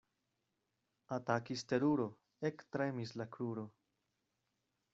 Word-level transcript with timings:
Atakis 1.17 1.65
teruro, 1.73 2.07
ektremis 2.51 3.13
la 3.23 3.29
kruro. 3.37 3.69